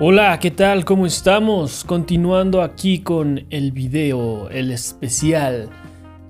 [0.00, 0.86] Hola, ¿qué tal?
[0.86, 1.84] ¿Cómo estamos?
[1.84, 5.68] Continuando aquí con el video, el especial.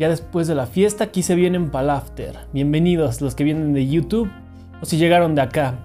[0.00, 2.36] Ya después de la fiesta, aquí se vienen Palafter.
[2.52, 4.28] Bienvenidos los que vienen de YouTube
[4.82, 5.78] o si llegaron de acá.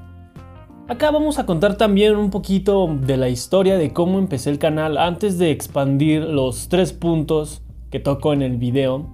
[0.88, 4.98] Acá vamos a contar también un poquito de la historia de cómo empecé el canal
[4.98, 9.08] antes de expandir los tres puntos que toco en el video.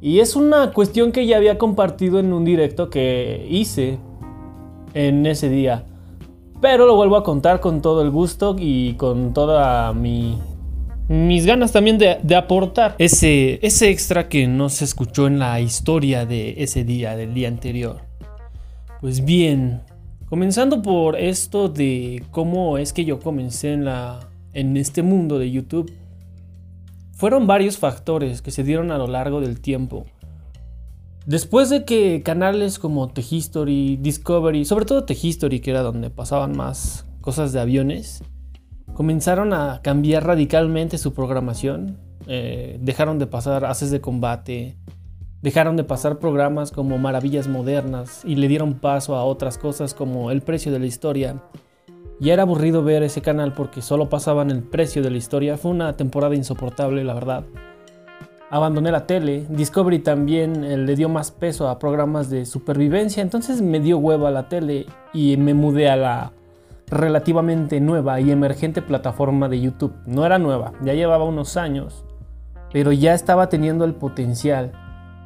[0.00, 3.98] Y es una cuestión que ya había compartido en un directo que hice
[4.94, 5.86] en ese día.
[6.62, 10.38] Pero lo vuelvo a contar con todo el gusto y con toda mi
[11.08, 16.24] mis ganas también de, aportar ese, ese extra que no se escuchó en la historia
[16.24, 18.02] de ese día, del día anterior.
[19.00, 19.82] Pues bien,
[20.28, 24.20] comenzando por esto de cómo es que yo comencé en, la,
[24.52, 25.92] en este mundo de YouTube,
[27.12, 30.06] fueron varios factores que se dieron a lo largo del tiempo.
[31.26, 37.06] Después de que canales como Tehistory, Discovery, sobre todo Tehistory, que era donde pasaban más
[37.20, 38.24] cosas de aviones,
[38.94, 41.98] comenzaron a cambiar radicalmente su programación.
[42.26, 44.76] Eh, dejaron de pasar haces de combate,
[45.42, 50.32] dejaron de pasar programas como Maravillas Modernas y le dieron paso a otras cosas como
[50.32, 51.40] El Precio de la Historia.
[52.18, 55.56] Y era aburrido ver ese canal porque solo pasaban el precio de la historia.
[55.56, 57.44] Fue una temporada insoportable, la verdad
[58.52, 59.46] abandoné la tele.
[59.48, 64.26] Discovery también eh, le dio más peso a programas de supervivencia, entonces me dio huevo
[64.26, 66.32] a la tele y me mudé a la
[66.86, 69.94] relativamente nueva y emergente plataforma de YouTube.
[70.04, 72.04] No era nueva, ya llevaba unos años,
[72.74, 74.72] pero ya estaba teniendo el potencial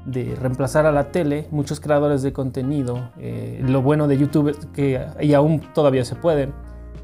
[0.04, 3.10] de reemplazar a la tele, muchos creadores de contenido.
[3.18, 6.52] Eh, lo bueno de YouTube es que, y aún todavía se puede,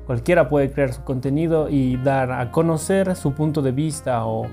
[0.06, 4.46] cualquiera puede crear su contenido y dar a conocer su punto de vista o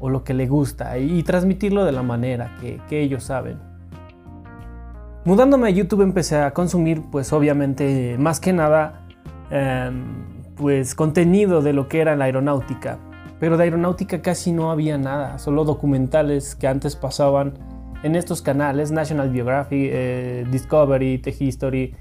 [0.00, 3.58] o lo que le gusta y, transmitirlo de la manera que, ellos saben.
[5.24, 9.06] Mudándome a YouTube empecé a consumir pues obviamente más que nada
[9.50, 10.04] em,
[10.56, 12.98] pues contenido de lo que era la aeronáutica.
[13.38, 17.54] Pero de aeronáutica casi no había nada, solo documentales que antes pasaban
[18.02, 21.94] en estos canales, National Geographic, eh, Discovery, The History.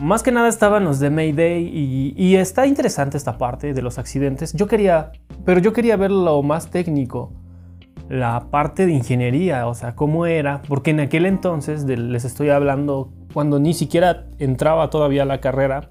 [0.00, 3.98] Más que nada estaban los de Mayday y, y, está interesante esta parte de los
[3.98, 4.52] accidentes.
[4.52, 5.10] Yo quería
[5.48, 7.32] pero yo quería ver lo más técnico,
[8.10, 13.10] la parte de ingeniería, o sea, cómo era, porque en aquel entonces, les estoy hablando
[13.32, 15.90] cuando ni siquiera entraba todavía a la carrera,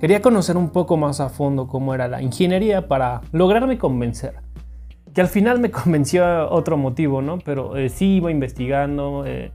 [0.00, 4.40] quería conocer un poco más a fondo cómo era la ingeniería para lograrme convencer.
[5.14, 7.38] Que al final me convenció otro motivo, ¿no?
[7.38, 9.52] Pero eh, sí iba investigando, eh,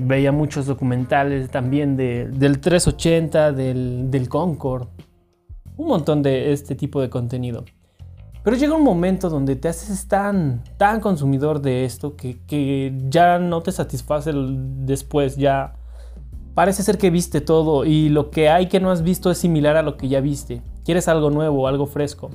[0.00, 4.88] veía muchos documentales también del 380, del, del Concorde,
[5.76, 7.64] un montón de este tipo de contenido.
[8.42, 13.60] Pero llega un momento donde te haces tan, tan consumidor de esto que, ya no
[13.60, 15.74] te satisface después, ya
[16.54, 19.76] parece ser que viste todo y lo que hay que no has visto es similar
[19.76, 20.62] a lo que ya viste.
[20.84, 22.30] Quieres algo nuevo, algo fresco.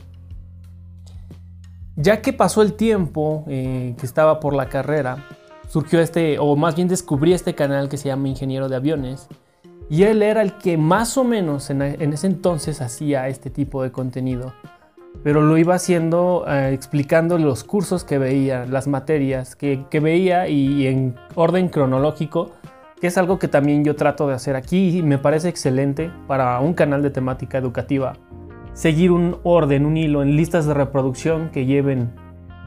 [1.96, 5.26] Ya que pasó el tiempo eh, que estaba por la carrera,
[5.68, 9.28] surgió este, o más bien descubrí este canal que se llama Ingeniero de Aviones.
[9.90, 13.92] Y él era el que más o menos en ese entonces hacía este tipo de
[13.92, 14.54] contenido
[15.24, 20.88] pero lo iba haciendo eh, explicando los cursos que veía, las materias que, veía y
[20.88, 22.52] en orden cronológico,
[23.00, 26.60] que es algo que también yo trato de hacer aquí y me parece excelente para
[26.60, 28.14] un canal de temática educativa.
[28.74, 32.12] Seguir un orden, un hilo en listas de reproducción que lleven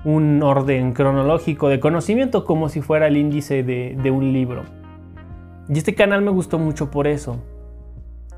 [0.04, 4.62] un orden cronológico de conocimiento como si fuera el índice de, un libro.
[5.68, 7.42] Y este canal me gustó mucho por eso.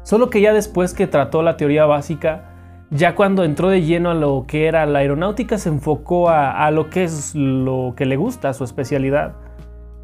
[0.03, 2.51] Solo que ya después que trató la teoría básica,
[2.91, 6.91] ya cuando entró de lleno a lo que era la aeronáutica, se enfocó a, lo
[6.91, 9.37] que es lo que le gusta, su especialidad.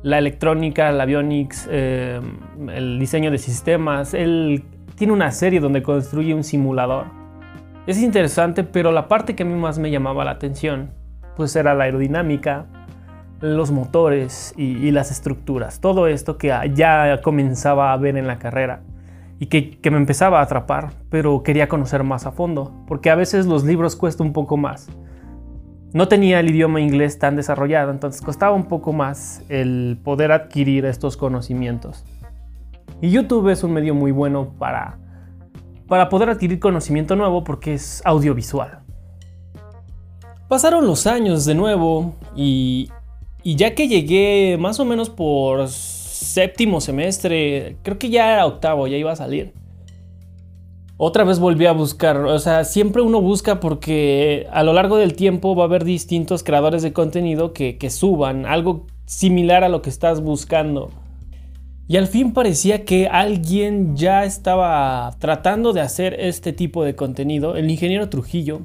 [0.02, 2.20] La electrónica, la avionics, eh,
[2.72, 4.14] el diseño de sistemas.
[4.14, 7.06] Él tiene una serie donde construye un simulador.
[7.86, 10.90] Es interesante, pero la parte que a mí más me llamaba la atención,
[11.36, 12.66] pues era la aerodinámica,
[13.40, 15.80] los motores y las estructuras.
[15.80, 18.80] Todo esto que ya comenzaba a ver en la carrera
[19.38, 23.46] y que, me empezaba a atrapar, pero quería conocer más a fondo, porque a veces
[23.46, 24.88] los libros cuestan un poco más.
[25.92, 30.84] No tenía el idioma inglés tan desarrollado, entonces costaba un poco más el poder adquirir
[30.84, 32.04] estos conocimientos.
[33.00, 34.98] Y YouTube es un medio muy bueno para,
[35.86, 38.85] para poder adquirir conocimiento nuevo porque es audiovisual.
[40.48, 42.88] Pasaron los años de nuevo y,
[43.42, 48.96] ya que llegué más o menos por séptimo semestre, creo que ya era octavo, ya
[48.96, 49.54] iba a salir.
[50.98, 55.14] Otra vez volví a buscar, o sea, siempre uno busca porque a lo largo del
[55.14, 59.90] tiempo va a haber distintos creadores de contenido que, suban algo similar a lo que
[59.90, 60.90] estás buscando.
[61.88, 67.56] Y al fin parecía que alguien ya estaba tratando de hacer este tipo de contenido.
[67.56, 68.62] El ingeniero Trujillo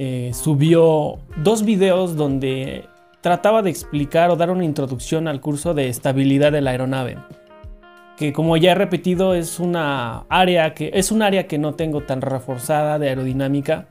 [0.00, 2.84] eh, subió dos videos donde
[3.20, 7.18] trataba de explicar o dar una introducción al curso de estabilidad de la aeronave.
[8.16, 12.02] Que como ya he repetido es una área que es un área que no tengo
[12.02, 13.88] tan reforzada de aerodinámica.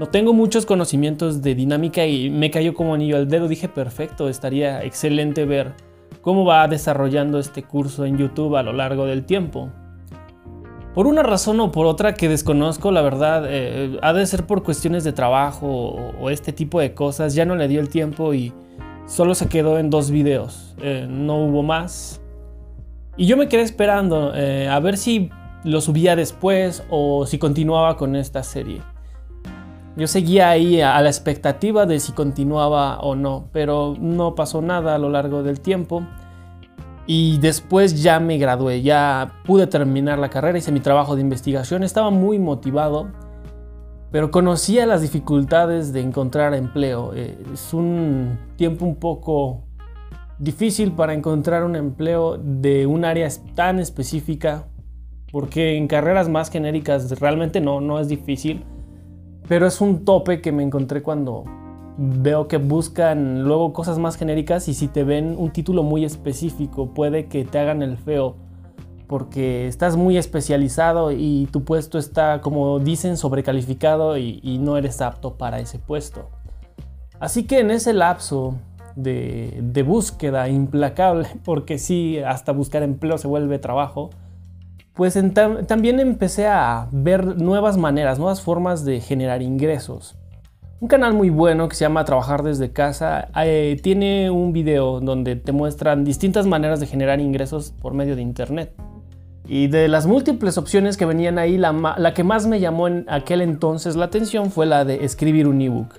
[0.00, 3.46] No tengo muchos conocimientos de dinámica y me cayó como anillo al dedo.
[3.46, 5.74] Dije perfecto, estaría excelente ver
[6.22, 9.70] cómo va desarrollando este curso en YouTube a lo largo del tiempo.
[10.96, 14.62] Por una razón o por otra que desconozco, la verdad, eh, ha de ser por
[14.62, 15.68] cuestiones de trabajo
[16.18, 18.54] o, este tipo de cosas, ya no le dio el tiempo y
[19.04, 22.22] solo se quedó en dos videos, eh, no hubo más.
[23.18, 25.28] Y yo me quedé esperando eh, a ver si
[25.64, 28.80] lo subía después o si continuaba con esta serie.
[29.98, 34.94] Yo seguía ahí a la expectativa de si continuaba o no, pero no pasó nada
[34.94, 36.06] a lo largo del tiempo.
[37.06, 41.84] Y después ya me gradué, ya pude terminar la carrera, hice mi trabajo de investigación,
[41.84, 43.08] estaba muy motivado,
[44.10, 47.12] pero conocía las dificultades de encontrar empleo.
[47.14, 49.62] Eh, es un tiempo un poco
[50.38, 54.66] difícil para encontrar un empleo de un área tan específica,
[55.30, 58.64] porque en carreras más genéricas realmente no, no es difícil
[59.48, 61.44] pero es un tope que me encontré cuando
[61.98, 66.92] veo que buscan luego cosas más genéricas y si te ven un título muy específico
[66.92, 68.36] puede que te hagan el feo
[69.06, 75.34] porque estás muy especializado y tu puesto está, como dicen, sobrecalificado y, no eres apto
[75.34, 76.28] para ese puesto.
[77.20, 78.56] Así que en ese lapso
[78.96, 84.10] de, de búsqueda implacable, porque sí, hasta buscar empleo se vuelve trabajo,
[84.94, 85.16] pues
[85.66, 90.16] también empecé a ver nuevas maneras, nuevas formas de generar ingresos.
[90.78, 95.34] Un canal muy bueno que se llama Trabajar desde casa eh, tiene un video donde
[95.34, 98.74] te muestran distintas maneras de generar ingresos por medio de internet.
[99.48, 103.40] Y de las múltiples opciones que venían ahí, la, que más me llamó en aquel
[103.40, 105.94] entonces la atención fue la de escribir un ebook.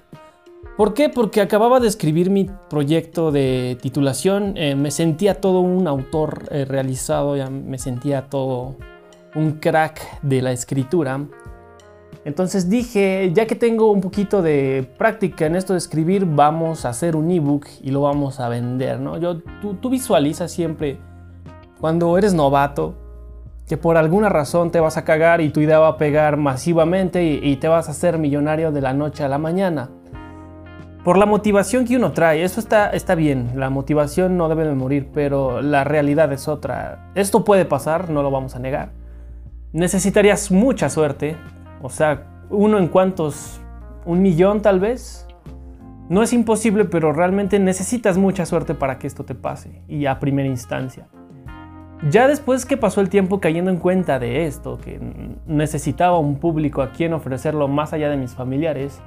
[0.76, 1.10] ¿Por qué?
[1.10, 6.66] Porque acababa de escribir mi proyecto de titulación, eh, me sentía todo un autor eh,
[6.66, 8.76] realizado, ya me sentía todo
[9.34, 11.26] un crack de la escritura.
[12.26, 16.90] Entonces dije, ya que tengo un poquito de práctica en esto de escribir, vamos a
[16.90, 19.18] hacer un ebook y lo vamos a vender, ¿no?
[19.18, 19.38] Yo,
[19.82, 20.98] tú, visualizas siempre
[21.80, 22.96] cuando eres novato
[23.66, 27.24] que por alguna razón te vas a cagar y tu idea va a pegar masivamente
[27.24, 29.90] y, y te vas a hacer millonario de la noche a la mañana
[31.08, 32.44] por la motivación que uno trae.
[32.44, 37.12] Eso está, está bien, la motivación no debe de morir, pero la realidad es otra.
[37.16, 38.92] Esto puede pasar, no lo vamos a negar.
[39.72, 41.38] Necesitarías mucha suerte,
[41.82, 43.60] o sea, uno en cuantos,
[44.06, 45.28] un millón tal vez.
[46.10, 50.20] No es imposible, pero realmente necesitas mucha suerte para que esto te pase, y a
[50.20, 51.08] primera instancia.
[52.10, 55.00] Ya después que pasó el tiempo cayendo en cuenta de esto, que
[55.48, 59.02] necesitaba un público a quien ofrecerlo más allá de mis familiares,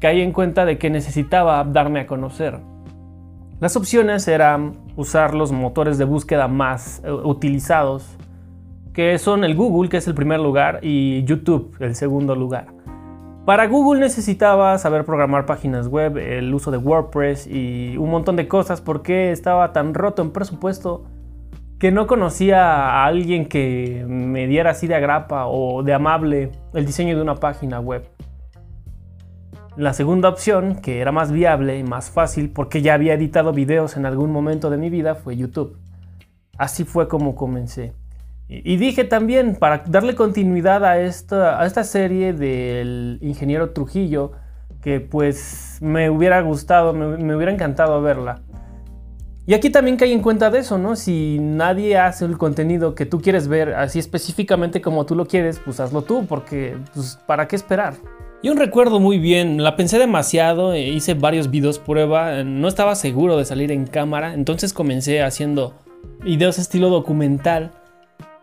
[0.00, 2.60] caí en cuenta de que necesitaba darme a conocer.
[3.58, 8.18] Las opciones eran usar los motores de búsqueda más eh, utilizados,
[8.94, 12.68] que son el Google, que es el primer lugar, y YouTube, el segundo lugar.
[13.44, 18.48] Para Google necesitaba saber programar páginas web, el uso de WordPress y un montón de
[18.48, 21.04] cosas porque estaba tan roto en presupuesto
[21.78, 26.86] que no conocía a alguien que me diera así de agrapa o de amable el
[26.86, 28.08] diseño de una página web.
[29.76, 33.96] La segunda opción, que era más viable y más fácil porque ya había editado videos
[33.98, 35.76] en algún momento de mi vida, fue YouTube.
[36.56, 37.92] Así fue como comencé.
[38.48, 44.32] Y dije también, para darle continuidad a esta, a esta serie del ingeniero Trujillo,
[44.82, 48.42] que pues me hubiera gustado, me, me, hubiera encantado verla.
[49.46, 50.94] Y aquí también caí en cuenta de eso, ¿no?
[50.94, 55.58] Si nadie hace el contenido que tú quieres ver así específicamente como tú lo quieres,
[55.64, 57.94] pues hazlo tú, porque pues, ¿para qué esperar?
[58.42, 62.94] Y un recuerdo muy bien, la pensé demasiado, e hice varios videos prueba, no estaba
[62.94, 65.72] seguro de salir en cámara, entonces comencé haciendo
[66.22, 67.72] videos estilo documental.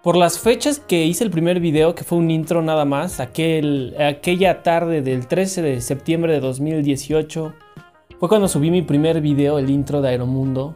[0.04, 3.96] Por las fechas que hice el primer video, que fue un intro nada más, aquel,
[4.00, 7.54] aquella tarde del 13 de septiembre de 2018,
[8.20, 10.76] fue cuando subí mi primer video, el intro de Aeromundo.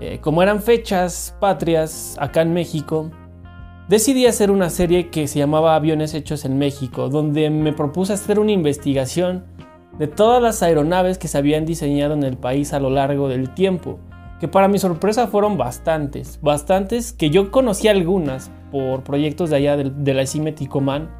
[0.00, 3.12] Eh, como eran fechas patrias acá en México,
[3.88, 8.40] decidí hacer una serie que se llamaba Aviones Hechos en México, donde me propuse hacer
[8.40, 9.44] una investigación
[9.96, 13.54] de todas las aeronaves que se habían diseñado en el país a lo largo del
[13.54, 14.00] tiempo,
[14.40, 19.76] que para mi sorpresa fueron bastantes, bastantes que yo conocí algunas por proyectos de allá
[19.76, 21.10] de, la CIME Ticoman,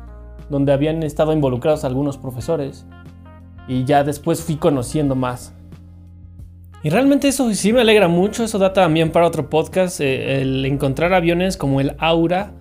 [0.49, 2.87] donde habían estado involucrados algunos profesores,
[3.69, 5.55] y ya después fui conociendo más.
[6.83, 10.65] Y realmente eso sí me alegra mucho, eso da también para otro podcast, eh, el
[10.65, 12.55] encontrar aviones como el Aura,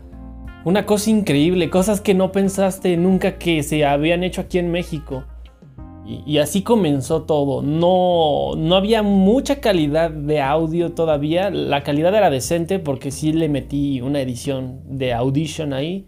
[0.65, 5.23] una cosa increíble, cosas que no pensaste nunca que se habían hecho aquí en México.
[6.09, 7.61] Y, así comenzó todo.
[7.61, 11.51] No, no había mucha calidad de audio todavía.
[11.51, 16.07] La calidad era decente porque sí le metí una edición de Audition ahí.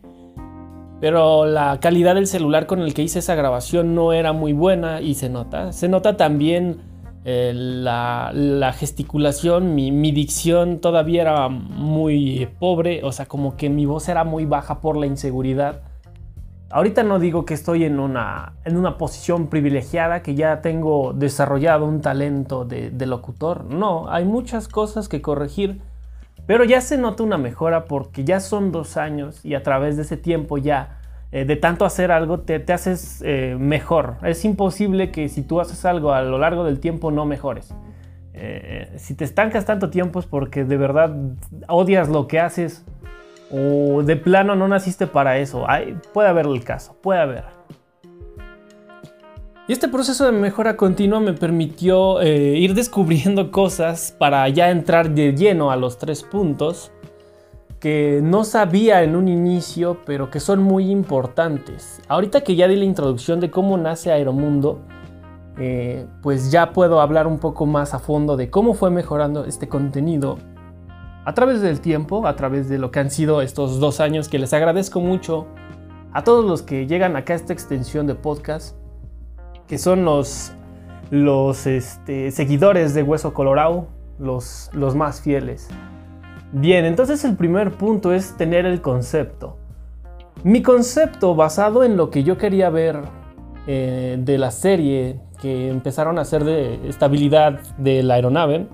[1.00, 5.02] Pero la calidad del celular con el que hice esa grabación no era muy buena
[5.02, 5.72] y se nota.
[5.72, 6.80] Se nota también
[7.24, 13.04] eh, la, gesticulación, mi, mi, dicción todavía era muy pobre.
[13.04, 15.91] O sea, como que mi voz era muy baja por la inseguridad.
[16.72, 21.86] Ahorita no digo que estoy en una, en una posición privilegiada, que ya tengo desarrollado
[21.86, 23.66] un talento de, locutor.
[23.66, 25.82] No, hay muchas cosas que corregir,
[26.46, 30.04] pero ya se nota una mejora porque ya son dos años y a través de
[30.04, 31.00] ese tiempo ya,
[31.34, 34.16] eh, de tanto hacer algo, te, haces eh, mejor.
[34.24, 37.74] Es imposible que si tú haces algo a lo largo del tiempo no mejores.
[38.34, 41.14] Eh, si te estancas tanto tiempo es porque de verdad
[41.68, 42.86] odias lo que haces
[43.52, 45.66] o de plano no naciste para eso.
[46.14, 47.44] puede haber el caso, puede haber.
[49.68, 55.12] Y este proceso de mejora continua me permitió eh, ir descubriendo cosas para ya entrar
[55.12, 56.92] de lleno a los tres puntos
[57.80, 62.00] que no sabía en un inicio, pero que son muy importantes.
[62.08, 64.82] Ahorita que ya di la introducción de cómo nace Aeromundo,
[65.58, 69.68] eh, pues ya puedo hablar un poco más a fondo de cómo fue mejorando este
[69.68, 70.38] contenido
[71.24, 74.40] a través del tiempo, a través de lo que han sido estos dos años, que
[74.40, 75.48] les agradezco mucho
[76.14, 78.76] a todos los que llegan acá a esta extensión de podcast,
[79.68, 80.52] que son los,
[81.10, 83.88] los este, seguidores de Hueso Colorado,
[84.20, 85.70] los, los más fieles.
[86.52, 89.58] Bien, entonces el primer punto es tener el concepto.
[90.44, 93.00] Mi concepto basado en lo que yo quería ver
[93.68, 98.68] eh, de la serie que empezaron a hacer de estabilidad de la aeronave,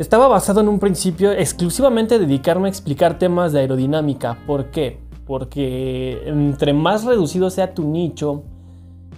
[0.00, 4.38] estaba basado en un principio exclusivamente dedicarme a explicar temas de aerodinámica.
[4.46, 4.98] ¿Por qué?
[5.26, 8.42] Porque entre más reducido sea tu nicho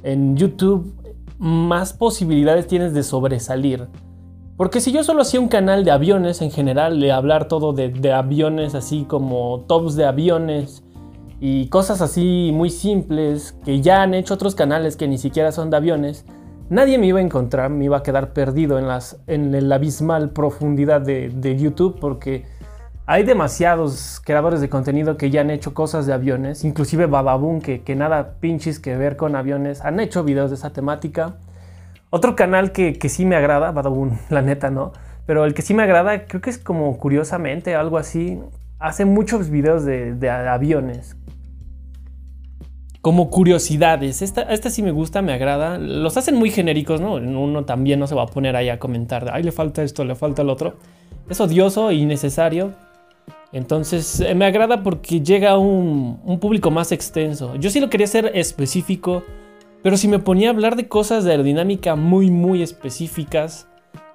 [0.02, 0.92] en YouTube,
[1.38, 3.86] más posibilidades tienes de sobresalir.
[4.56, 7.88] Porque si yo solo hacía un canal de aviones en general, de hablar todo de,
[7.90, 10.82] de aviones así como tops de aviones
[11.40, 15.70] y cosas así muy simples que ya han hecho otros canales que ni siquiera son
[15.70, 16.26] de aviones,
[16.72, 21.56] nadie me iba a encontrar, me iba a quedar perdido en, la abismal profundidad de,
[21.56, 22.44] YouTube porque
[23.04, 27.82] hay demasiados creadores de contenido que ya han hecho cosas de aviones, inclusive Bababoom, que,
[27.82, 31.34] que nada pinches que ver con aviones, han hecho videos de esa temática.
[32.08, 34.92] Otro canal que, que sí me agrada, Bababoom, la neta no,
[35.26, 38.40] pero el que sí me agrada, creo que es como curiosamente algo así,
[38.78, 41.16] hace muchos videos de, de aviones,
[43.02, 44.22] como curiosidades.
[44.22, 45.76] Esta, esta sí me gusta, me agrada.
[45.76, 47.14] Los hacen muy genéricos, ¿no?
[47.14, 50.14] Uno también no se va a poner ahí a comentar, ay, le falta esto, le
[50.14, 50.76] falta el otro.
[51.28, 52.72] Es odioso e innecesario.
[53.52, 57.56] Entonces eh, me agrada porque llega a un, un, público más extenso.
[57.56, 59.24] Yo sí lo quería hacer específico,
[59.82, 63.68] pero si me ponía a hablar de cosas de aerodinámica muy, muy específicas,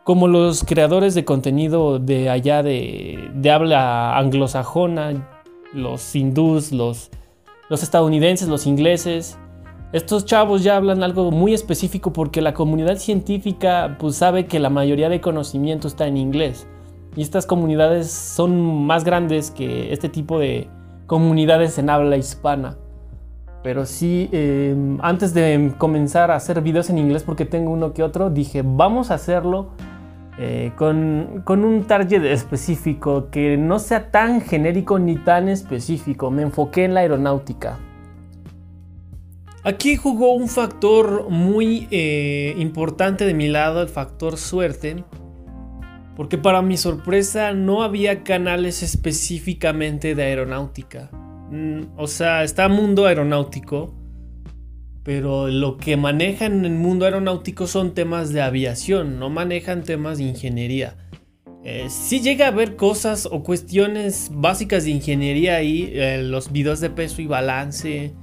[0.06, 5.27] como los creadores de contenido de allá de, de habla anglosajona,
[5.74, 7.12] los hindús, los
[7.70, 9.38] los estadounidenses, los ingleses.
[9.94, 14.70] Estos chavos ya hablan algo muy específico porque la comunidad científica pues sabe que la
[14.70, 16.68] mayoría de conocimiento está en inglés.
[17.16, 20.70] Y estas comunidades son más grandes que este tipo de
[21.08, 22.78] comunidades en habla hispana.
[23.64, 28.04] Pero sí, em, antes de comenzar a hacer videos en inglés, porque tengo uno que
[28.04, 29.70] otro, dije, vamos a hacerlo
[30.39, 36.29] eh, con, con, un target específico que no sea tan genérico ni tan específico.
[36.29, 37.79] Me enfoqué en la aeronáutica.
[39.63, 45.03] Aquí jugó un factor muy eh, importante de mi lado, el factor suerte.
[46.15, 51.10] Porque para mi sorpresa no había canales específicamente de aeronáutica.
[51.51, 53.94] Mm, o sea, está Mundo Aeronáutico,
[55.08, 60.18] pero lo que manejan en el mundo aeronáutico son temas de aviación, no manejan temas
[60.18, 60.98] de ingeniería.
[61.64, 66.82] Eh, si llega a haber cosas o cuestiones básicas de ingeniería ahí, eh, los videos
[66.82, 68.16] de peso y balance,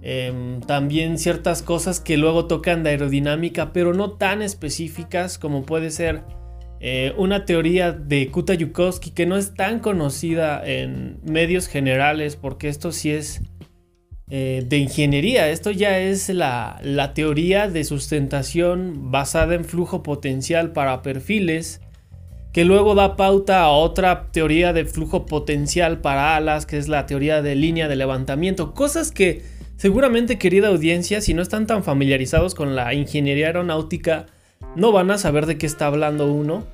[0.00, 5.90] em, también ciertas cosas que luego tocan de aerodinámica, pero no tan específicas como puede
[5.90, 6.22] ser
[6.78, 12.68] eh, una teoría de Kuta Yukovsky que no es tan conocida en medios generales, porque
[12.68, 13.40] esto sí es
[14.34, 15.50] eh, de ingeniería.
[15.50, 16.80] Esto ya es la,
[17.14, 21.82] teoría de sustentación basada en flujo potencial para perfiles,
[22.50, 27.04] que luego da pauta a otra teoría de flujo potencial para alas, que es la
[27.04, 28.72] teoría de línea de levantamiento.
[28.72, 29.42] Cosas que
[29.76, 34.28] seguramente, querida audiencia, si no están tan familiarizados con la ingeniería aeronáutica,
[34.74, 36.66] no van a saber de qué está hablando uno.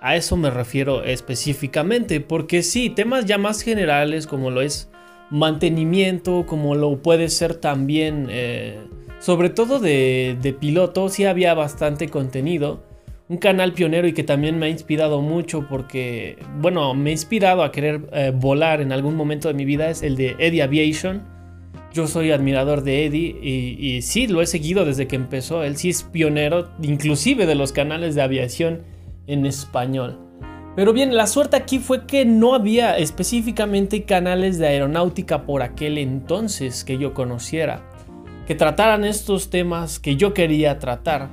[0.00, 4.88] A eso me refiero específicamente, porque sí, temas ya más generales como lo es
[5.32, 8.78] mantenimiento, como lo puede ser también, eh,
[9.18, 12.84] sobre todo de, piloto, sí había bastante contenido
[13.28, 17.62] un canal pionero y que también me ha inspirado mucho porque, bueno, me ha inspirado
[17.62, 21.22] a querer eh, volar en algún momento de mi vida es el de Eddie Aviation.
[21.94, 25.64] Yo soy admirador de Eddie y, y, sí, lo he seguido desde que empezó.
[25.64, 28.82] Él sí es pionero, inclusive de los canales de aviación
[29.26, 30.18] en español.
[30.74, 35.98] Pero bien, la suerte aquí fue que no había específicamente canales de aeronáutica por aquel
[35.98, 37.82] entonces que yo conociera,
[38.46, 41.28] que trataran estos temas que yo quería tratar.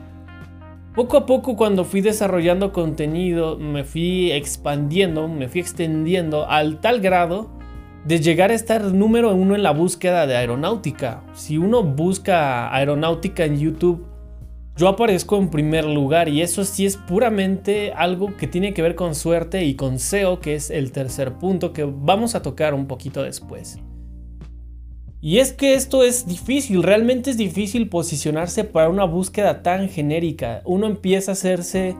[0.94, 7.00] Poco a poco cuando fui desarrollando contenido, me fui expandiendo, me fui extendiendo al tal
[7.00, 7.50] grado
[8.04, 11.24] de llegar a estar número uno en la búsqueda de aeronáutica.
[11.34, 14.06] Si uno busca aeronáutica en YouTube,
[14.80, 18.96] yo aparezco en primer lugar y eso sí es puramente algo que tiene que ver
[18.96, 22.88] con suerte y con SEO, que es el tercer punto que vamos a tocar un
[22.88, 23.78] poquito después.
[25.20, 30.62] Y es que esto es difícil, realmente es difícil posicionarse para una búsqueda tan genérica.
[30.64, 31.98] Uno empieza a hacerse,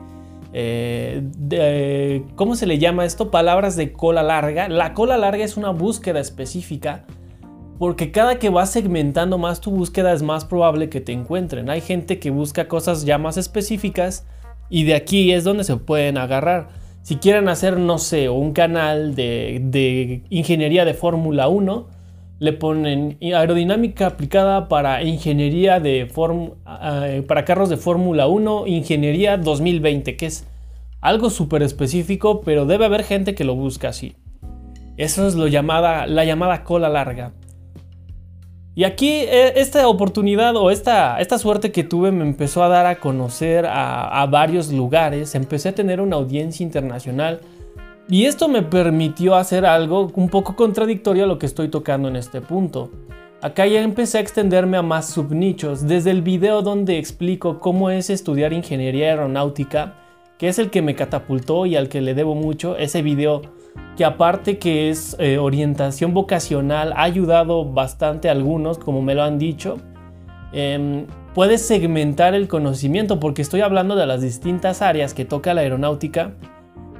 [0.54, 3.30] eh, ¿cómo se le llama esto?
[3.30, 4.70] Palabras de cola larga.
[4.70, 7.04] La cola larga es una búsqueda específica
[7.80, 11.70] porque cada que vas segmentando más tu búsqueda es más probable que te encuentren.
[11.70, 14.26] Hay gente que busca cosas ya más específicas
[14.68, 16.68] y de aquí es donde se pueden agarrar.
[17.00, 21.88] Si quieren hacer, no sé, un canal de, ingeniería de Fórmula 1,
[22.38, 26.06] le ponen aerodinámica aplicada para ingeniería de
[27.26, 30.46] para carros de Fórmula 1, ingeniería 2020, que es
[31.00, 34.16] algo súper específico, pero debe haber gente que lo busca así.
[34.98, 37.32] Eso es lo llamada, la llamada cola larga.
[38.74, 42.86] Y aquí eh, esta oportunidad o esta, esta suerte que tuve me empezó a dar
[42.86, 47.40] a conocer a, a varios lugares, empecé a tener una audiencia internacional
[48.08, 52.16] y esto me permitió hacer algo un poco contradictorio a lo que estoy tocando en
[52.16, 52.90] este punto.
[53.42, 58.10] Acá ya empecé a extenderme a más subnichos, desde el video donde explico cómo es
[58.10, 59.94] estudiar ingeniería aeronáutica,
[60.38, 63.42] que es el que me catapultó y al que le debo mucho, ese video
[63.96, 69.22] que aparte que es eh, orientación vocacional, ha ayudado bastante a algunos, como me lo
[69.22, 69.78] han dicho.
[70.52, 75.60] Em, puedes segmentar el conocimiento porque estoy hablando de las distintas áreas que toca la
[75.60, 76.32] aeronáutica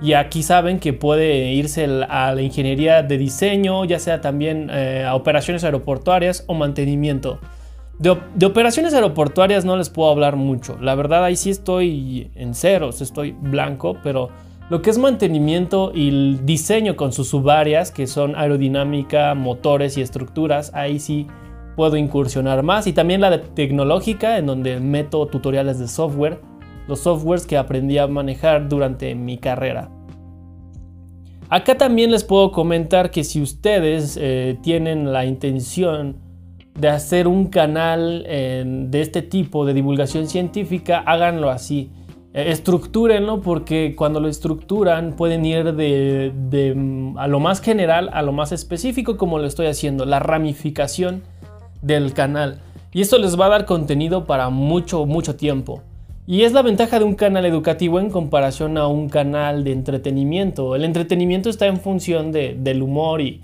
[0.03, 5.05] y aquí saben que puede irse a la ingeniería de diseño, ya sea también eh,
[5.07, 7.39] a operaciones aeroportuarias o mantenimiento.
[7.99, 10.79] De, operaciones aeroportuarias no les puedo hablar mucho.
[10.81, 14.31] La verdad ahí sí estoy en ceros, estoy blanco, pero
[14.71, 20.01] lo que es mantenimiento y el diseño con sus subáreas, que son aerodinámica, motores y
[20.01, 21.27] estructuras, ahí sí
[21.75, 22.87] puedo incursionar más.
[22.87, 26.41] Y también la tecnológica, en donde meto tutoriales de software
[26.87, 29.91] los softwares que aprendí a manejar durante mi carrera.
[31.49, 36.17] Acá también les puedo comentar que si ustedes eh, tienen la intención
[36.79, 41.91] de hacer un canal de este tipo de divulgación científica, háganlo así.
[42.33, 48.23] Eh, estructúrenlo porque cuando lo estructuran pueden ir de, de, a lo más general a
[48.23, 51.23] lo más específico como lo estoy haciendo, la ramificación
[51.83, 52.61] del canal.
[52.93, 55.83] Y esto les va a dar contenido para mucho, mucho tiempo.
[56.27, 60.77] Y es la ventaja de un canal educativo en comparación a un canal de entretenimiento.
[60.77, 63.43] El entretenimiento está en función del humor y,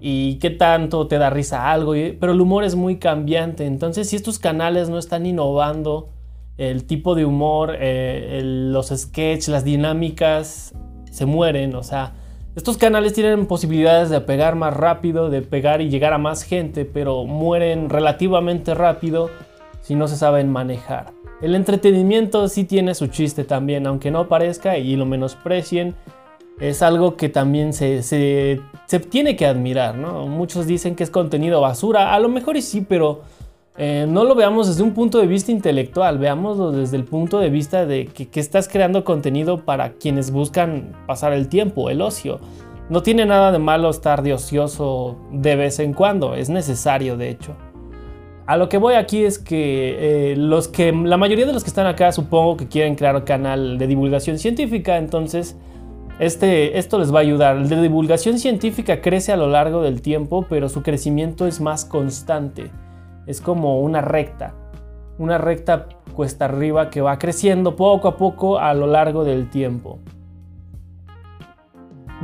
[0.00, 3.64] y qué tanto te da risa algo, pero el humor es muy cambiante.
[3.64, 6.10] Entonces, si estos canales no están innovando
[6.58, 10.74] el tipo de humor, eh, los sketches, las dinámicas,
[11.10, 11.74] se mueren.
[11.76, 12.14] O sea,
[12.56, 16.84] estos canales tienen posibilidades de pegar más rápido, de pegar y llegar a más gente,
[16.84, 19.30] pero mueren relativamente rápido
[19.80, 21.12] si no se saben manejar.
[21.40, 25.94] El entretenimiento sí tiene su chiste también, aunque no parezca y lo menosprecien.
[26.58, 28.60] Es algo que también se, se,
[29.08, 30.26] tiene que admirar, ¿no?
[30.26, 33.22] Muchos dicen que es contenido basura, a lo mejor y sí, pero
[33.80, 37.48] eh, no lo veamos desde un punto de vista intelectual, veámoslo desde el punto de
[37.48, 42.40] vista de que, estás creando contenido para quienes buscan pasar el tiempo, el ocio.
[42.90, 47.30] No tiene nada de malo estar de ocioso de vez en cuando, es necesario de
[47.30, 47.54] hecho.
[48.46, 51.70] A lo que voy aquí es que, eh, los que la mayoría de los que
[51.70, 55.56] están acá supongo que quieren crear un canal de divulgación científica, entonces
[56.18, 57.56] este, esto les va a ayudar.
[57.56, 61.84] El de divulgación científica crece a lo largo del tiempo, pero su crecimiento es más
[61.84, 62.72] constante.
[63.28, 64.54] Es como una recta,
[65.18, 69.98] una recta cuesta arriba que va creciendo poco a poco a lo largo del tiempo.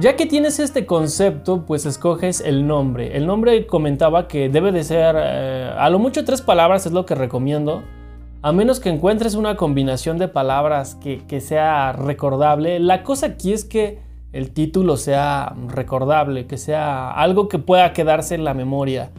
[0.01, 3.19] Ya que tienes este concepto, pues escoges el nombre.
[3.19, 7.05] El nombre comentaba que debe de ser, eh, a lo mucho tres palabras es lo
[7.05, 7.83] que recomiendo.
[8.40, 13.53] A menos que encuentres una combinación de palabras que, que sea recordable, la cosa aquí
[13.53, 14.01] es que
[14.33, 19.11] el título sea recordable, que sea algo que pueda quedarse en la memoria.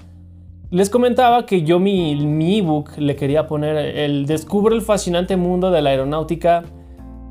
[0.71, 5.69] Les comentaba que yo mi, mi ebook le quería poner el Descubre el fascinante mundo
[5.69, 6.63] de la aeronáutica.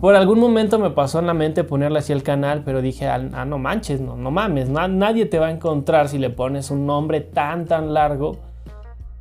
[0.01, 3.21] Por algún momento me pasó en la mente ponerle así el canal, pero dije, ah,
[3.33, 6.87] ah no manches, no, no mames, nadie te va a encontrar si le pones un
[6.87, 8.39] nombre tan tan largo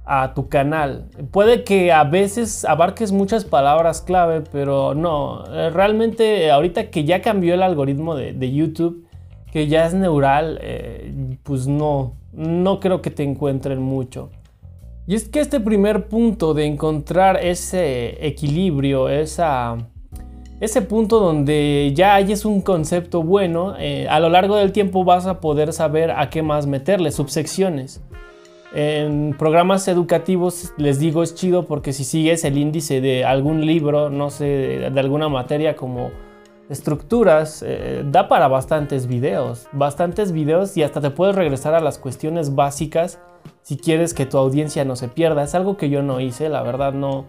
[0.05, 1.05] a tu canal.
[1.31, 7.21] Puede que a veces abarques muchas palabras clave, pero no, eh, realmente ahorita que ya
[7.21, 9.07] cambió el algoritmo de, YouTube,
[9.51, 14.29] que ya es neural, eh, pues no, no creo que te encuentren mucho.
[15.05, 19.77] Y es que este primer punto de encontrar ese equilibrio, esa,
[20.61, 25.25] ese punto donde ya hayes un concepto bueno, eh, a lo largo del tiempo vas
[25.25, 28.01] a poder saber a qué más meterle, subsecciones.
[28.73, 34.09] En programas educativos les digo es chido porque si sigues el índice de algún libro,
[34.09, 34.45] no sé,
[34.91, 36.11] de alguna materia como
[36.69, 41.97] estructuras, eh, da para bastantes videos, bastantes videos y hasta te puedes regresar a las
[41.97, 43.19] cuestiones básicas
[43.61, 45.43] si quieres que tu audiencia no se pierda.
[45.43, 47.25] Es algo que yo no hice, la verdad no.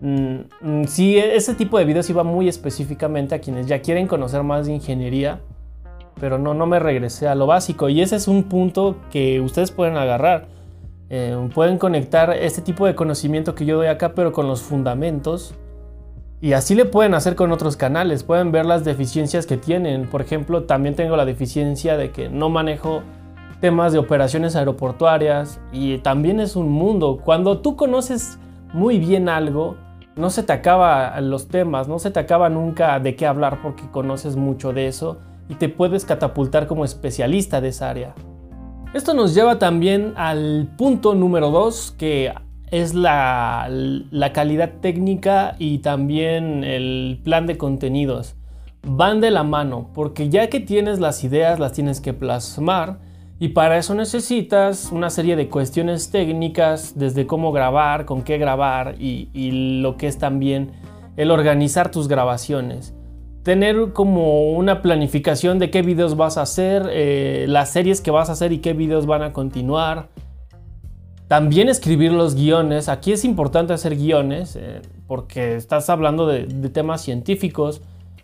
[0.00, 4.42] Mm, mm, sí, ese tipo de videos iba muy específicamente a quienes ya quieren conocer
[4.42, 5.40] más de ingeniería,
[6.20, 9.70] pero no, no me regresé a lo básico y ese es un punto que ustedes
[9.72, 10.58] pueden agarrar
[11.10, 15.54] eh, pueden conectar este tipo de conocimiento que yo doy acá, pero con los fundamentos.
[16.40, 18.22] Y así le pueden hacer con otros canales.
[18.22, 20.08] Pueden ver las deficiencias que tienen.
[20.08, 23.02] Por ejemplo, también tengo la deficiencia de que no manejo
[23.60, 25.60] temas de operaciones aeroportuarias.
[25.72, 27.20] Y también es un mundo.
[27.24, 28.38] Cuando tú conoces
[28.72, 29.76] muy bien algo,
[30.14, 33.88] no se te acaba los temas, no se te acaba nunca de qué hablar porque
[33.90, 38.14] conoces mucho de eso y te puedes catapultar como especialista de esa área.
[38.94, 42.32] Esto nos lleva también al punto número 2, que
[42.70, 43.68] es la,
[44.32, 48.34] calidad técnica y también el plan de contenidos.
[48.82, 52.98] Van de la mano, porque ya que tienes las ideas, las tienes que plasmar.
[53.40, 58.96] Y para eso necesitas una serie de cuestiones técnicas, desde cómo grabar, con qué grabar
[58.98, 60.72] y, y lo que es también
[61.16, 62.94] el organizar tus grabaciones
[63.48, 68.28] tener como una planificación de qué videos vas a hacer, eh, las series que vas
[68.28, 70.08] a hacer y qué videos van a continuar.
[71.28, 72.88] También escribir los guiones.
[72.88, 77.82] Aquí es importante hacer guiones eh, porque estás hablando de, temas científicos.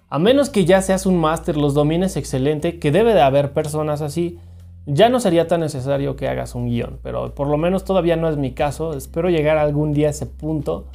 [0.09, 4.01] A menos que ya seas un máster, los domines excelente, que debe de haber personas
[4.01, 4.39] así,
[4.87, 6.99] ya no sería tan necesario que hagas un guion.
[7.03, 8.97] Pero por lo menos todavía no es mi caso.
[8.97, 10.87] Espero llegar algún día a ese punto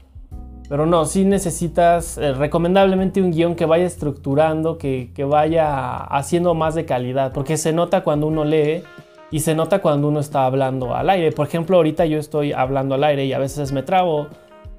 [0.69, 6.75] pero no, sí necesitas eh, recomendablemente un guion que vaya estructurando, que, vaya haciendo más
[6.75, 8.83] de calidad, porque se nota cuando uno lee
[9.31, 11.31] y se nota cuando uno está hablando al aire.
[11.31, 14.27] Por ejemplo, ahorita yo estoy hablando al aire y a veces me trabo,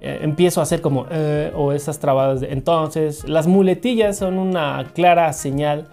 [0.01, 2.43] eh, empiezo a hacer como eh, o esas trabadas.
[2.43, 5.89] Entonces, las muletillas son una clara señal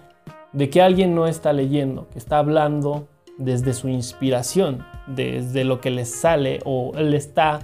[0.52, 5.90] de que alguien no está leyendo, que está hablando desde su inspiración, desde lo que
[5.90, 7.60] le sale o le está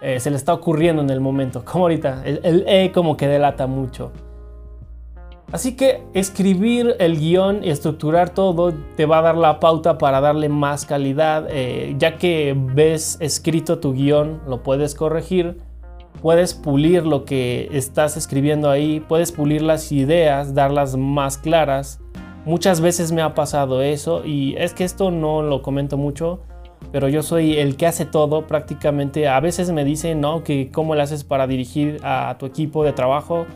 [0.00, 3.66] eh, se le está ocurriendo en el momento, como ahorita, el, E como que delata
[3.66, 4.12] mucho.
[5.52, 10.20] Así que escribir el guion y estructurar todo te va a dar la pauta para
[10.20, 11.46] darle más calidad.
[11.50, 15.58] Eh, ya que ves escrito tu guion, lo puedes corregir,
[16.20, 22.00] puedes pulir lo que estás escribiendo ahí, puedes pulir las ideas, darlas más claras.
[22.44, 26.40] Muchas veces me ha pasado eso y es que esto no lo comento mucho
[26.92, 29.28] pero yo soy el que hace todo prácticamente.
[29.28, 30.44] A veces me dicen, ¿no?
[30.44, 33.46] Que cómo le haces para dirigir a tu equipo de trabajo.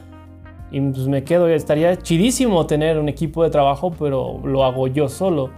[0.70, 5.08] Y pues me quedo, estaría chidísimo tener un equipo de trabajo, pero lo hago yo
[5.08, 5.50] solo.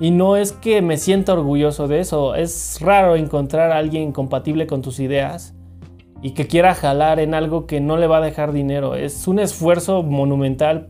[0.00, 4.66] Y no es que me sienta orgulloso de eso, es raro encontrar a alguien compatible
[4.66, 5.54] con tus ideas
[6.22, 8.94] y que quiera jalar en algo que no le va a dejar dinero.
[8.94, 10.88] Es un esfuerzo monumental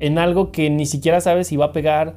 [0.00, 2.16] en algo que ni siquiera sabes si va a pegar,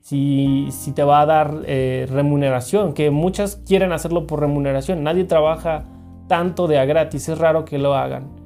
[0.00, 5.02] si, te va a dar eh, remuneración, que muchas quieren hacerlo por remuneración.
[5.02, 5.84] Nadie trabaja
[6.28, 8.45] tanto de a gratis, es raro que lo hagan.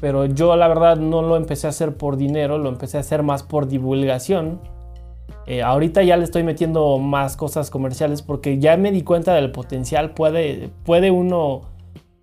[0.00, 3.22] Pero yo la verdad no lo empecé a hacer por dinero, lo empecé a hacer
[3.22, 4.60] más por divulgación.
[5.46, 9.50] Eh, ahorita ya le estoy metiendo más cosas comerciales porque ya me di cuenta del
[9.50, 10.12] potencial.
[10.12, 11.62] Puede, puede uno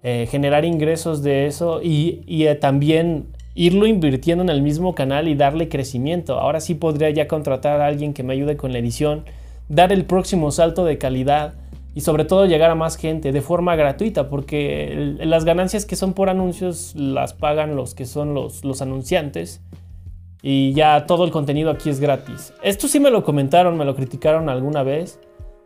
[0.03, 3.27] eh, generar ingresos de eso y, y también
[3.57, 6.39] irlo invirtiendo en el mismo canal y darle crecimiento.
[6.39, 9.25] Ahora sí podría ya contratar a alguien que me ayude con la edición,
[9.67, 11.55] dar el próximo salto de calidad
[11.97, 16.13] y sobre todo llegar a más gente de forma gratuita, porque las ganancias que son
[16.13, 19.63] por anuncios las pagan los que son los, los anunciantes
[20.43, 22.53] y ya todo el contenido aquí es gratis.
[22.61, 25.19] Esto sí me lo comentaron, me lo criticaron alguna vez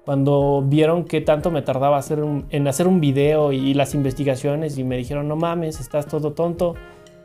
[0.06, 4.86] Cuando vieron que tanto me tardaba hacer en hacer un video y las investigaciones y
[4.86, 6.76] me dijeron, no mames, estás todo tonto.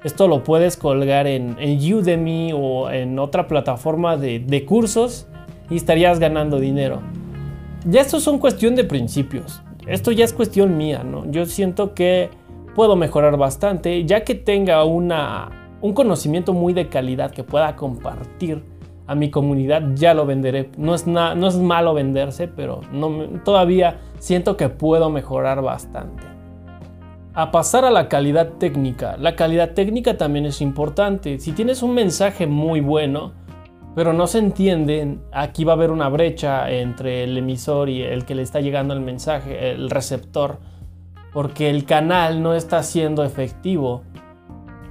[0.03, 5.29] Esto lo puedes colgar en, Udemy o en otra plataforma de, de cursos
[5.71, 7.03] y estarías ganando dinero.
[7.89, 9.63] Ya esto son cuestión de principios.
[9.87, 11.31] Esto ya es cuestión mía, ¿no?
[11.31, 12.31] Yo siento que
[12.75, 18.65] puedo mejorar bastante, ya que tenga una, un conocimiento muy de calidad que pueda compartir
[19.07, 20.71] a mi comunidad, ya lo venderé.
[20.77, 22.81] No es, no es malo venderse, pero
[23.45, 26.25] todavía siento que puedo mejorar bastante.
[27.35, 29.17] A pasar a la calidad técnica.
[29.17, 31.39] La calidad técnica también es importante.
[31.39, 33.33] Si tienes un mensaje muy bueno,
[33.97, 38.25] pero no se entiende, aquí va a haber una brecha entre el emisor y el
[38.25, 40.59] que le está llegando el mensaje, el receptor
[41.37, 44.05] porque el canal no está siendo efectivo.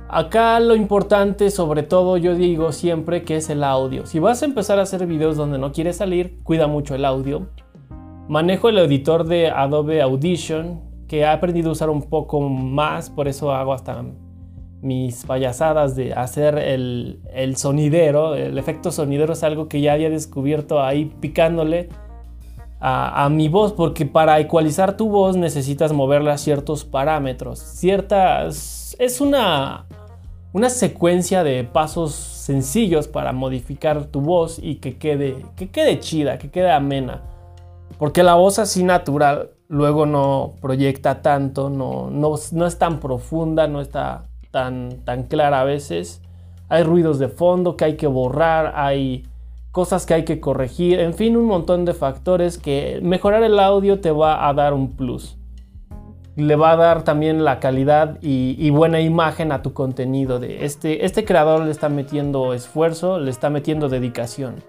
[0.07, 4.05] Acá lo importante, sobre todo, yo digo siempre que es el audio.
[4.05, 7.47] Si vas a empezar a hacer videos donde no quieres salir, cuida mucho el audio.
[8.27, 13.27] Manejo el editor de Adobe Audition, que he aprendido a usar un poco más, por
[13.27, 13.93] eso hago hasta
[14.85, 18.35] mis payasadas de hacer el, el sonidero.
[18.35, 21.89] El efecto sonidero es algo que ya había descubierto ahí picándole
[22.79, 27.57] a, mi voz, porque para ecualizar tu voz necesitas moverla a ciertos parámetros.
[27.57, 28.95] Ciertas.
[28.99, 29.87] Es una,
[30.53, 36.37] una secuencia de pasos sencillos para modificar tu voz y que quede, que quede chida,
[36.37, 37.23] que quede amena.
[37.97, 43.67] Porque la voz así natural luego no proyecta tanto, no, no, no es tan profunda,
[43.67, 46.21] no está tan, tan clara a veces.
[46.69, 49.25] Hay ruidos de fondo que hay que borrar, hay
[49.73, 53.99] cosas que hay que corregir, en fin, un montón de factores que mejorar el audio
[53.99, 55.37] te va a dar un plus.
[56.37, 60.39] Le va a dar también la calidad y, buena imagen a tu contenido.
[60.39, 64.63] De este, este creador le está metiendo esfuerzo, le está metiendo dedicación.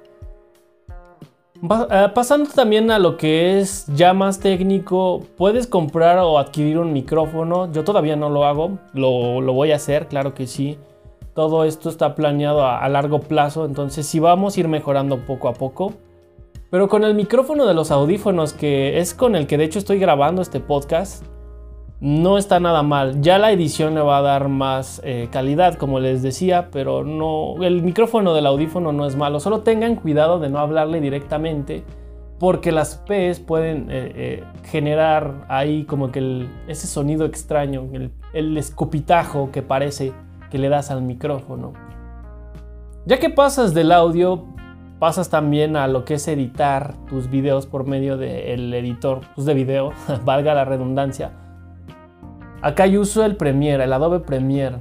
[1.62, 6.92] Eh, pasando también a lo que es ya más técnico, puedes comprar o adquirir un
[6.92, 7.72] micrófono.
[7.72, 10.78] Yo todavía no lo hago, lo, lo voy a hacer, claro que sí.
[11.34, 15.54] Todo esto está planeado a, largo plazo, entonces sí vamos a ir mejorando poco a
[15.54, 15.92] poco.
[16.70, 19.98] Pero con el micrófono de los audífonos, que es con el que de hecho estoy
[19.98, 21.24] grabando este podcast,
[22.00, 23.22] no está nada mal.
[23.22, 27.62] Ya la edición le va a dar más eh, calidad, como les decía, pero no,
[27.62, 29.40] el micrófono del audífono no es malo.
[29.40, 31.84] Solo tengan cuidado de no hablarle directamente,
[32.38, 37.88] porque las P's pueden eh, eh, generar ahí como que ese sonido extraño,
[38.34, 40.12] el, escupitajo que parece
[40.50, 41.72] que le das al micrófono.
[43.06, 44.44] Ya que pasas del audio,
[44.98, 49.54] pasas también a lo que es editar tus videos por medio del editor pues, de
[49.54, 49.92] video,
[50.26, 51.45] valga la redundancia.
[52.62, 54.76] Acá yo uso el Premiere, el Adobe Premiere.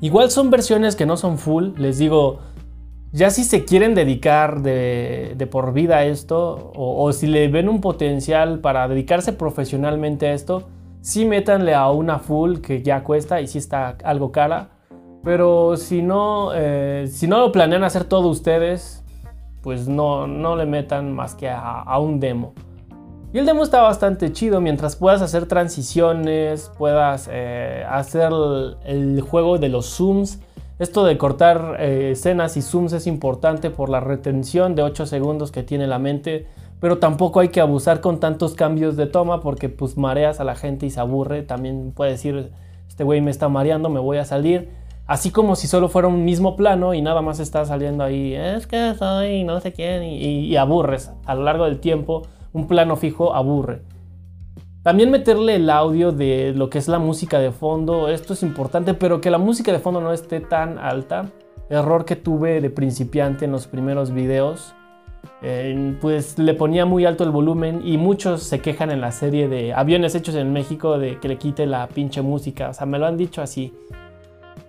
[0.00, 2.38] Igual son versiones que no son full, les digo,
[3.10, 7.80] ya si se quieren dedicar de, por vida a esto, o, si le ven un
[7.80, 10.68] potencial para dedicarse profesionalmente a esto,
[11.00, 14.70] sí métanle a una full que ya cuesta y sí está algo cara.
[15.24, 19.02] Pero si no, eh, si no lo planean hacer todo ustedes,
[19.62, 22.52] pues no, no le metan más que a, un demo.
[23.32, 28.32] Y el demo está bastante chido mientras puedas hacer transiciones, puedas eh, hacer
[28.84, 30.40] el, juego de los zooms.
[30.78, 35.52] Esto de cortar eh, escenas y zooms es importante por la retención de 8 segundos
[35.52, 36.46] que tiene la mente
[36.80, 40.54] pero tampoco hay que abusar con tantos cambios de toma porque pues mareas a la
[40.54, 41.42] gente y se aburre.
[41.42, 42.52] También puede decir,
[42.88, 44.70] este güey me está mareando, me voy a salir.
[45.06, 48.66] Así como si solo fuera un mismo plano y nada más está saliendo ahí, es
[48.66, 51.10] que soy no sé quién, y, aburres.
[51.24, 53.82] A lo largo del tiempo, un plano fijo aburre.
[54.82, 58.94] También meterle el audio de lo que es la música de fondo, esto es importante,
[58.94, 61.30] pero que la música de fondo no esté tan alta.
[61.68, 64.74] Error que tuve de principiante en los primeros videos
[65.40, 69.48] eh, pues le ponía muy alto el volumen y muchos se quejan en la serie
[69.48, 72.70] de aviones hechos en México de que le quite la pinche música.
[72.70, 73.72] O sea, me lo han dicho así.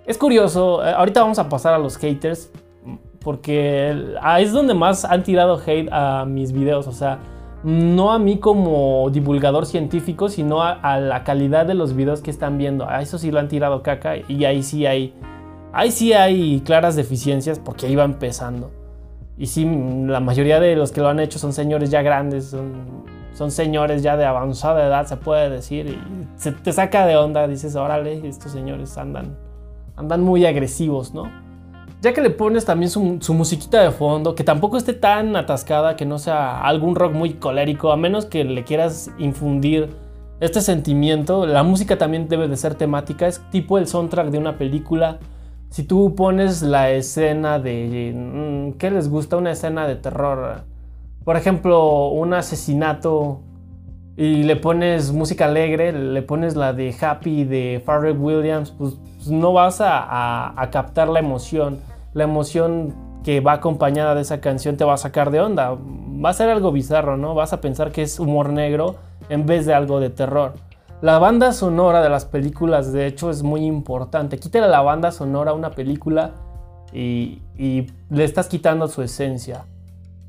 [0.05, 2.51] Es curioso, eh, ahorita vamos a pasar a los haters
[3.19, 3.95] porque
[4.39, 6.87] es donde más han tirado hate a mis videos.
[6.87, 7.19] O sea,
[7.63, 12.57] no a mí como divulgador científico, sino a, la calidad de los videos que están
[12.57, 12.89] viendo.
[12.89, 15.13] A eso sí lo han tirado caca y ahí sí hay,
[15.73, 18.71] ahí sí hay claras deficiencias porque ahí va empezando.
[19.37, 19.65] Y sí,
[20.05, 22.55] la mayoría de los que lo han hecho son señores ya grandes,
[23.33, 25.87] son, señores ya de avanzada edad, se puede decir.
[25.87, 29.37] Y se te saca de onda, dices, órale, estos señores andan,
[29.95, 31.48] andan muy agresivos, ¿no?
[32.01, 36.05] Ya que le pones también su, musiquita de fondo, que tampoco esté tan atascada, que
[36.05, 39.89] no sea algún rock muy colérico, a menos que le quieras infundir
[40.39, 41.45] este sentimiento.
[41.45, 45.19] La música también debe de ser temática, es tipo el soundtrack de una película
[45.69, 48.13] si tú pones la escena de...
[48.15, 49.37] Mm, ¿Qué les gusta?
[49.37, 50.63] Una escena de terror.
[51.23, 53.41] por ejemplo, un asesinato
[54.17, 59.31] y le pones música alegre, le pones la de Happy de Pharrell Williams, pues, pues
[59.31, 61.81] no vas a, a, captar la emoción.
[62.13, 65.75] La emoción que va acompañada de esa canción te va a sacar de onda.
[65.75, 67.35] Va a ser algo bizarro, ¿no?
[67.35, 68.95] Vas a pensar que es humor negro
[69.27, 70.53] en vez de algo de terror.
[71.01, 74.39] La banda sonora de las películas, de hecho, es muy importante.
[74.39, 76.31] Quítale la banda sonora a una película
[76.93, 79.65] y, y le estás quitando su esencia.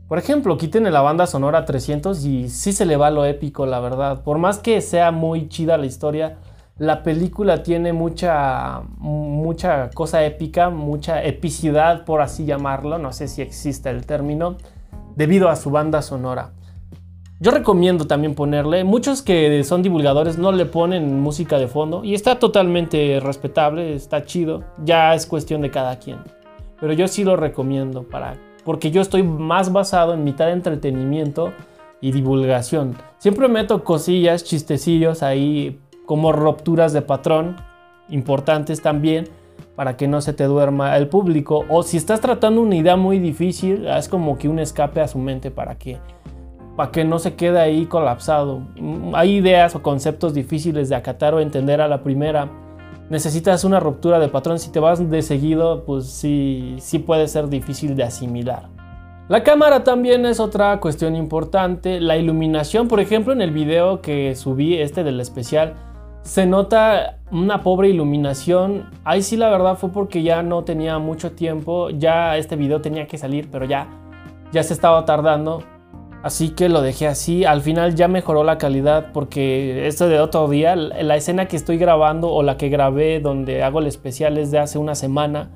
[0.09, 3.79] Por ejemplo, quiten la banda sonora 300 y sí se le va lo épico, la
[3.79, 4.24] verdad.
[4.24, 6.38] Por más que sea muy chida la historia,
[6.81, 12.97] la película tiene mucha, mucha cosa épica, mucha epicidad, por así llamarlo.
[12.97, 14.57] No sé si existe el término,
[15.14, 16.53] debido a su banda sonora.
[17.38, 22.14] Yo recomiendo también ponerle, muchos que son divulgadores no le ponen música de fondo y
[22.14, 26.21] está totalmente respetable, está chido, ya es cuestión de cada quien.
[26.81, 31.53] Pero yo sí lo recomiendo para porque yo estoy más basado en mitad de entretenimiento
[32.01, 32.97] y divulgación.
[33.19, 35.79] Siempre meto cosillas, chistecillos ahí
[36.11, 37.55] como rupturas de patrón,
[38.09, 39.29] importantes también,
[39.77, 41.64] para que no se te duerma el público.
[41.68, 45.18] O si estás tratando una idea muy difícil, es como que un escape a su
[45.18, 45.99] mente para que,
[46.77, 48.61] para que no se quede ahí colapsado.
[49.12, 52.49] Hay ideas o conceptos difíciles de acatar o entender a la primera
[53.09, 54.59] necesitas una ruptura de patrón.
[54.59, 58.68] Si te vas de seguido, pues sí, sí puede ser difícil de asimilar.
[59.29, 62.01] La cámara también es otra cuestión importante.
[62.01, 65.77] La iluminación, por ejemplo, en el video que subí, este del especial,
[66.22, 68.90] se nota una pobre iluminación.
[69.04, 71.90] Ahí sí la verdad fue porque ya no tenía mucho tiempo.
[71.90, 73.88] Ya este video tenía que salir, pero ya,
[74.52, 75.62] ya se estaba tardando.
[76.22, 77.44] Así que lo dejé así.
[77.44, 81.78] Al final ya mejoró la calidad porque esto de otro día, la escena que estoy
[81.78, 85.50] grabando o la que grabé donde hago el especial es de hace una semana.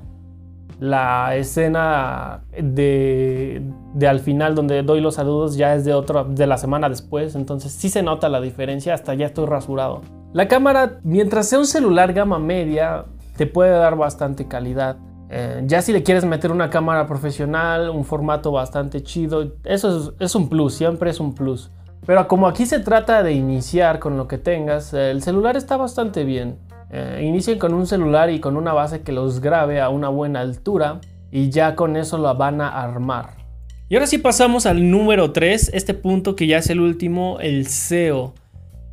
[0.81, 3.63] La escena de,
[4.07, 5.95] al final donde doy los saludos ya es de
[6.31, 7.35] de la semana después.
[7.35, 8.95] Entonces sí se nota la diferencia.
[8.95, 10.03] Hasta ya estoy rasurado.
[10.33, 13.05] La cámara, mientras sea un celular gama media,
[13.37, 14.97] te puede dar bastante calidad.
[15.31, 20.35] Eh, ya si le quieres meter una cámara profesional, un formato bastante chido, eso es,
[20.35, 21.71] un plus, siempre es un plus.
[22.07, 26.25] Pero como aquí se trata de iniciar con lo que tengas, el celular está bastante
[26.25, 26.59] bien.
[26.90, 30.40] Eh, inicien con un celular y con una base que los grabe a una buena
[30.40, 33.44] altura y ya con eso lo van a armar.
[33.88, 37.66] Y ahora sí pasamos al número 3, este punto que ya es el último, el
[37.66, 38.35] SEO.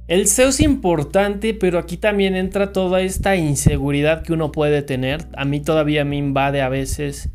[0.08, 5.26] El SEO es importante, pero aquí también entra toda esta inseguridad que uno puede tener.
[5.38, 7.30] A mí todavía me invade a veces.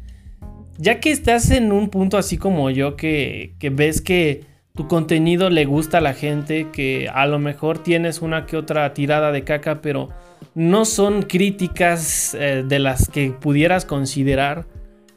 [0.76, 4.44] Ya que estás en un punto así como yo, que, ves que
[4.76, 8.92] tu contenido le gusta a la gente, que a lo mejor tienes una que otra
[8.92, 10.10] tirada de caca, pero
[10.54, 14.66] no son críticas eh, de las que pudieras considerar,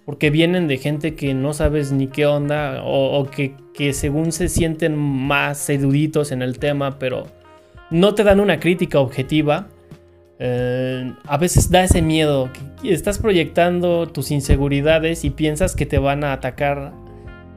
[0.06, 4.48] porque vienen de gente que no sabes ni qué onda, o, que, que según se
[4.48, 7.28] sienten más eruditos en el tema, pero
[7.92, 9.68] no te dan una crítica objetiva.
[10.40, 12.50] Eh, a veces da ese miedo,
[12.82, 16.94] que estás proyectando tus inseguridades y piensas que te van a atacar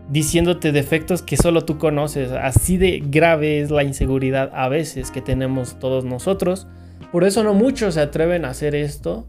[0.09, 2.33] diciéndote defectos que solo tú conoces.
[2.33, 6.67] Así de grave es la inseguridad a veces que tenemos todos nosotros.
[7.11, 9.27] Por eso no muchos se atreven a hacer esto.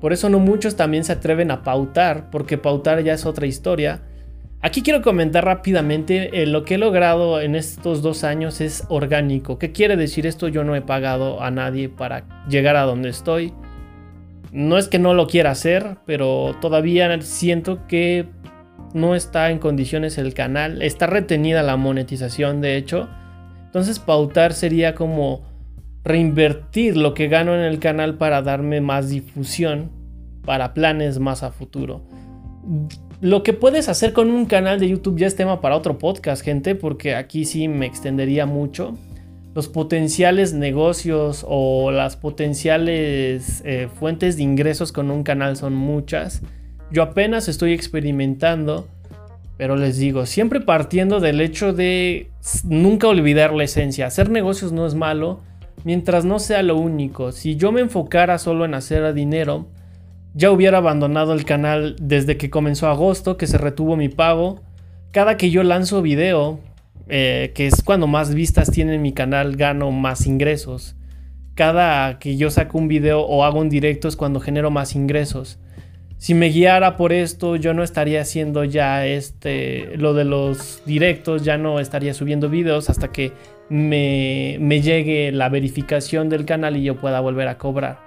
[0.00, 4.02] Por eso no muchos también se atreven a pautar, porque pautar ya es otra historia.
[4.60, 9.58] Aquí quiero comentar rápidamente eh, lo que he logrado en estos dos años es orgánico.
[9.58, 10.48] ¿Qué quiere decir esto?
[10.48, 13.52] Yo no he pagado a nadie para llegar a donde estoy.
[14.52, 18.28] No es que no lo quiera hacer, pero todavía siento que
[18.94, 20.82] no está en condiciones el canal.
[20.82, 23.08] Está retenida la monetización, de hecho.
[23.66, 25.42] Entonces pautar sería como
[26.04, 29.90] reinvertir lo que gano en el canal para darme más difusión
[30.44, 32.02] para planes más a futuro
[33.22, 36.42] lo que puedes hacer con un canal de YouTube ya es tema para otro podcast,
[36.42, 38.98] gente, porque aquí sí me extendería mucho.
[39.54, 46.42] Los potenciales negocios o las potenciales eh, fuentes de ingresos con un canal son muchas.
[46.92, 48.86] Yo apenas estoy experimentando,
[49.56, 52.28] pero les digo, siempre partiendo del hecho de
[52.64, 54.06] nunca olvidar la esencia.
[54.06, 55.40] Hacer negocios no es malo
[55.84, 57.32] mientras no sea lo único.
[57.32, 59.68] Si yo me enfocara solo en hacer dinero,
[60.34, 64.60] ya hubiera abandonado el canal desde que comenzó agosto, que se retuvo mi pago.
[65.12, 66.60] Cada que yo lanzo video,
[67.08, 70.94] eh, que es cuando más vistas tiene mi canal, gano más ingresos.
[71.54, 75.58] Cada que yo saco un video o hago un directo es cuando genero más ingresos.
[76.22, 81.42] Si me guiara por esto, yo no estaría haciendo ya este, lo de los directos,
[81.42, 83.32] ya no estaría subiendo videos hasta que
[83.68, 87.98] me, me llegue la verificación del canal y yo pueda volver a cobrar.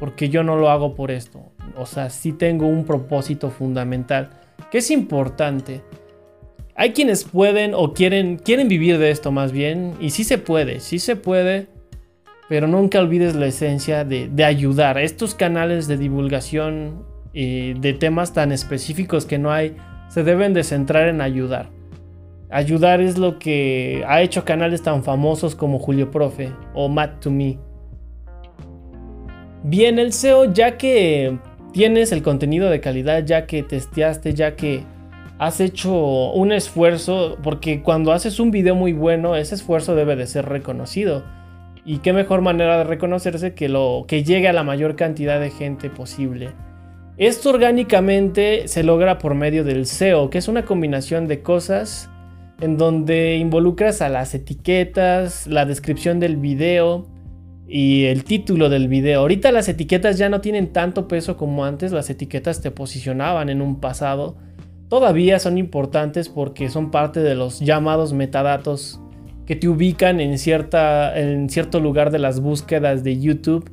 [0.00, 4.30] Porque yo no lo hago por esto o sea, sí tengo un propósito fundamental
[4.70, 5.82] que es importante.
[6.74, 10.80] Hay quienes pueden o quieren, quieren vivir de esto más bien, y sí se puede,
[10.80, 11.68] sí se puede,
[12.48, 14.98] pero nunca olvides la esencia de, de ayudar.
[14.98, 19.76] Estos canales de divulgación de temas tan específicos que no hay,
[20.08, 21.68] se deben de centrar en ayudar.
[22.50, 27.30] Ayudar es lo que ha hecho canales tan famosos como Julio Profe o Matt to
[27.30, 27.58] Me.
[29.62, 31.38] Bien, el SEO, ya que
[31.72, 34.84] tienes el contenido de calidad, ya que testeaste, ya que
[35.38, 40.26] has hecho un esfuerzo, porque cuando haces un video muy bueno, ese esfuerzo debe de
[40.26, 41.22] ser reconocido.
[41.84, 45.50] Y qué mejor manera de reconocerse que lo que llegue a la mayor cantidad de
[45.50, 46.50] gente posible.
[47.16, 52.08] Esto orgánicamente se logra por medio del SEO, que es una combinación de cosas
[52.60, 57.06] en donde involucras a las etiquetas, la descripción del video
[57.66, 59.20] y el título del video.
[59.20, 63.62] Ahorita las etiquetas ya no tienen tanto peso como antes, las etiquetas te posicionaban en
[63.62, 64.36] un pasado.
[64.88, 69.00] Todavía son importantes porque son parte de los llamados metadatos
[69.46, 73.70] que te ubican en, cierta, en cierto lugar de las búsquedas de YouTube,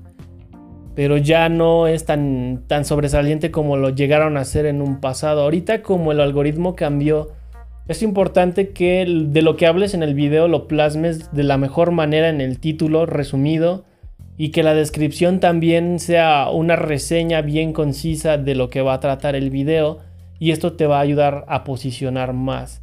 [0.98, 5.44] pero ya no es tan, tan sobresaliente como lo llegaron a hacer en un pasado.
[5.44, 7.34] Ahorita como el algoritmo cambió,
[7.88, 11.92] es importante que de lo que hables en el video lo plasmes de la mejor
[11.92, 13.86] manera en el título resumido
[14.38, 19.00] y que la descripción también sea una reseña bien concisa de lo que va a
[19.00, 20.00] tratar el video
[20.40, 22.82] y esto te va a ayudar a posicionar más.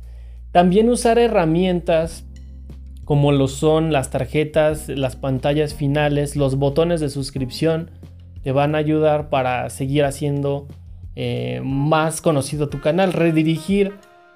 [0.53, 2.25] También usar herramientas
[3.05, 7.91] como lo son las tarjetas, las pantallas finales, los botones de suscripción,
[8.45, 10.69] te van a ayudar para seguir haciendo
[11.17, 13.95] eh, más conocido tu canal, redirigir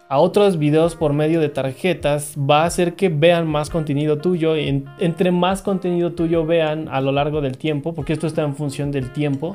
[0.08, 4.56] a otros videos por medio de tarjetas va a hacer que vean más contenido tuyo.
[4.56, 8.90] entre más contenido tuyo vean a lo largo del tiempo, porque esto está en función
[8.90, 9.54] del tiempo,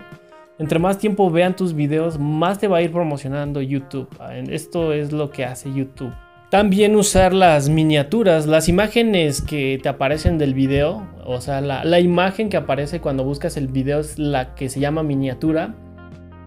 [0.59, 4.07] entre más tiempo vean tus videos, más te va a ir promocionando YouTube.
[4.49, 6.13] Esto es lo que hace YouTube.
[6.53, 11.99] También usar las miniaturas, las imágenes que te aparecen del video, o sea, la, la
[11.99, 15.73] imagen que aparece cuando buscas el video es la que se llama miniatura.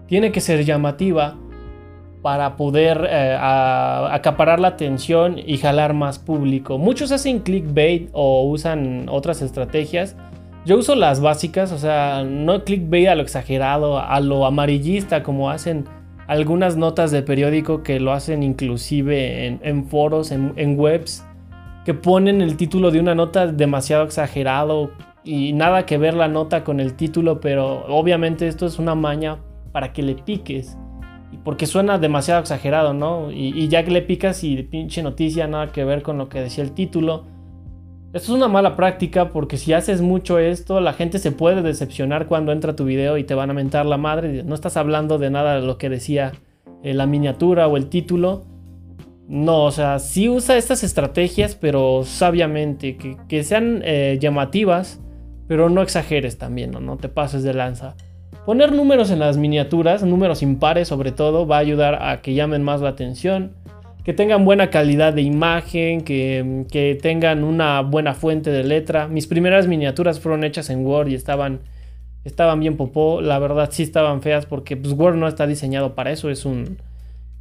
[0.07, 1.35] Tiene que ser llamativa
[2.21, 6.77] para poder eh, acaparar la atención y jalar más público.
[6.77, 10.15] Muchos hacen clickbait o usan otras estrategias.
[10.65, 15.49] Yo uso las básicas, o sea, no clickbait a lo exagerado, a lo amarillista, como
[15.49, 15.83] hacen
[16.27, 21.25] algunas notas de periódico que lo hacen inclusive en, foros, en, en, webs,
[21.85, 24.91] que ponen el título de una nota demasiado exagerado
[25.23, 29.39] y nada que ver la nota con el título, pero obviamente esto es una maña
[29.71, 30.77] para que le piques
[31.43, 33.31] porque suena demasiado exagerado, ¿no?
[33.31, 36.63] Y, ya que le picas y pinche noticia, nada que ver con lo que decía
[36.63, 37.25] el título.
[38.13, 42.27] Esto es una mala práctica porque si haces mucho esto, la gente se puede decepcionar
[42.27, 44.43] cuando entra tu video y te van a mentar la madre.
[44.43, 46.31] No estás hablando de nada de lo que decía
[46.83, 48.45] eh, la miniatura o el título.
[49.27, 55.01] No, o sea, sí usa estas estrategias, pero sabiamente, que, sean eh, llamativas,
[55.49, 56.79] pero no exageres también, ¿no?
[56.79, 57.97] no te pases de lanza.
[58.45, 62.63] Poner números en las miniaturas, números impares sobre todo, va a ayudar a que llamen
[62.63, 63.56] más la atención,
[64.07, 69.09] que tengan buena calidad de imagen, que, tengan una buena fuente de letra.
[69.09, 71.59] Mis primeras miniaturas fueron hechas en Word y estaban,
[72.23, 73.19] estaban bien popó.
[73.19, 76.77] La verdad sí estaban feas porque pues, Word no está diseñado para eso, es un...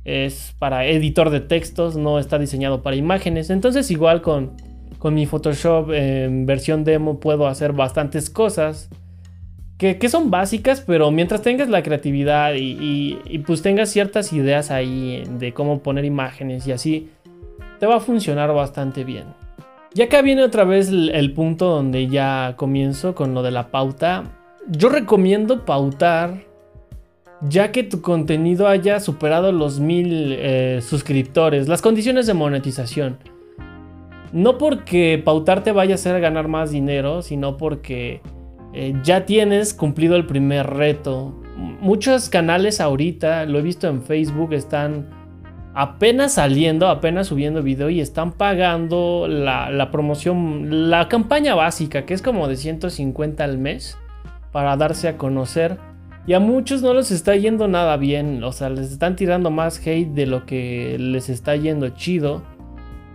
[0.05, 3.51] Es para editor de textos, no está diseñado para imágenes.
[3.51, 4.57] Entonces igual con,
[4.99, 8.91] con mi Photoshop en versión demo puedo hacer bastantes cosas
[9.79, 15.53] que, son básicas, pero mientras tengas la creatividad y, pues tengas ciertas ideas ahí de
[15.53, 17.11] cómo poner imágenes y así,
[17.79, 19.25] te va a funcionar bastante bien.
[19.95, 24.25] Y acá viene otra vez el, punto donde ya comienzo con lo de la pauta.
[24.69, 26.45] Yo recomiendo pautar
[27.43, 33.19] ya que tu contenido haya superado los mil eh, suscriptores, las condiciones de monetización.
[34.33, 38.21] No porque pautar te vaya a hacer ganar más dinero, sino porque
[38.79, 41.35] eh, ya tienes cumplido el primer reto.
[41.81, 45.09] Muchos canales ahorita, lo he visto en Facebook, están
[45.73, 52.21] apenas saliendo, apenas subiendo video y están pagando la, promoción, la campaña básica, que es
[52.21, 53.97] como de 150 al mes,
[54.53, 55.79] para darse a conocer.
[56.27, 59.79] Y a muchos no les está yendo nada bien, o sea, les están tirando más
[59.87, 62.43] hate de lo que les está yendo chido.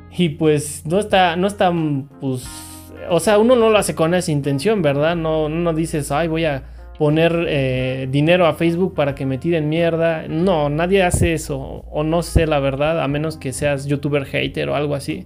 [0.10, 2.71] Y pues no está, no están, pues
[3.10, 5.16] o sea, uno no lo hace con esa intención, ¿verdad?
[5.16, 6.64] No, no dices, ay, voy a
[6.98, 10.28] poner eh, dinero a Facebook para que me tiren mierda.
[10.28, 11.60] No, nadie hace eso.
[11.60, 15.26] O no sé la verdad, a menos que seas youtuber hater o algo así.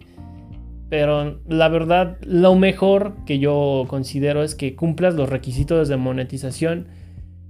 [0.90, 6.88] Pero la verdad, lo mejor que yo considero es que cumplas los requisitos de monetización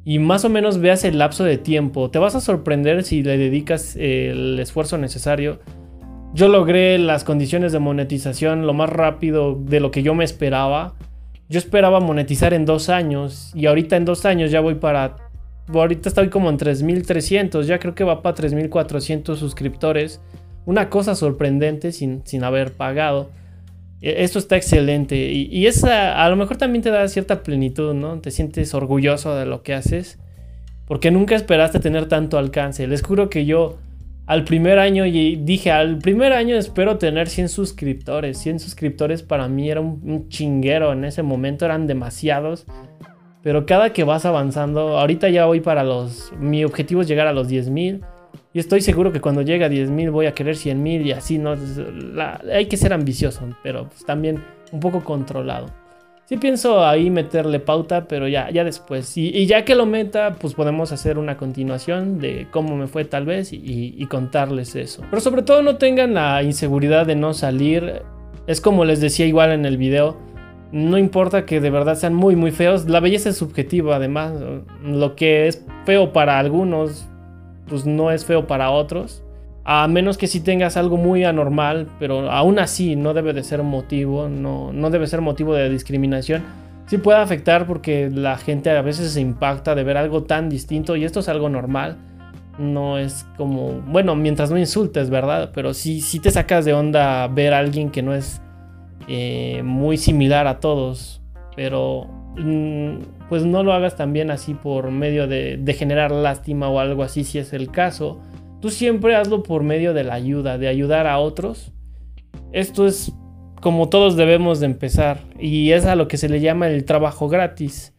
[0.03, 2.09] y más o menos veas el lapso de tiempo.
[2.09, 5.59] Te vas a sorprender si le dedicas el esfuerzo necesario
[6.35, 10.93] yo logré las condiciones de monetización lo más rápido de lo que yo me esperaba.
[11.47, 15.15] Yo esperaba monetizar en dos años y ahorita en dos años ya voy para...
[15.73, 20.19] Ahorita estoy como en 3.300, ya creo que va para 3.400 suscriptores.
[20.65, 23.29] Una cosa sorprendente sin, sin haber pagado.
[24.01, 27.93] E, esto está excelente y, y esa a lo mejor también te da cierta plenitud,
[27.93, 28.19] ¿no?
[28.19, 30.19] Te sientes orgulloso de lo que haces
[30.85, 32.87] porque nunca esperaste tener tanto alcance.
[32.87, 33.77] Les juro que yo
[34.27, 38.37] al primer año y dije, al primer año espero tener 100 suscriptores.
[38.39, 42.65] 100 suscriptores para mí era un, chinguero, en ese momento eran demasiados.
[43.43, 46.33] Pero cada que vas avanzando, ahorita ya voy para los...
[46.39, 48.03] Mi objetivo es llegar a los 10.000.
[48.53, 51.55] Y estoy seguro que cuando llegue a 10.000 voy a querer 100.000 y así, ¿no?
[52.51, 55.84] hay que ser ambicioso, pero pues también un poco controlado.
[56.27, 59.15] Sí pienso ahí meterle pauta, pero ya, ya después.
[59.15, 63.25] Y, ya que lo meta, pues podemos hacer una continuación de cómo me fue tal
[63.25, 65.03] vez y, contarles eso.
[65.09, 68.01] Pero sobre todo no tengan la inseguridad de no salir.
[68.47, 70.17] Es como les decía igual en el video.
[70.71, 72.89] No importa que de verdad sean muy muy feos.
[72.89, 74.33] La belleza es subjetiva además.
[74.83, 77.05] Lo que es feo para algunos,
[77.67, 79.24] pues no es feo para otros.
[79.67, 83.63] A menos que si tengas algo muy anormal, pero aún así no debe de ser
[83.63, 86.43] motivo, no, no debe ser motivo de discriminación.
[86.85, 90.95] Sí puede afectar porque la gente a veces se impacta de ver algo tan distinto
[90.95, 91.97] y esto es algo normal.
[92.59, 95.49] No es como, bueno, mientras no insultes, ¿verdad?
[95.51, 98.39] Pero sí, sí te sacas de onda ver a alguien que no es
[99.07, 101.23] eh, muy similar a todos.
[101.55, 102.05] Pero
[102.37, 102.97] mm,
[103.29, 107.23] pues no lo hagas también así por medio de, de generar lástima o algo así
[107.23, 108.21] si es el caso
[108.65, 111.71] Tú siempre hazlo por medio de la ayuda, de ayudar a otros.
[112.51, 113.13] Esto es
[113.61, 117.29] como todos debemos de empezar y es a lo que se le llama el trabajo
[117.29, 117.93] gratis.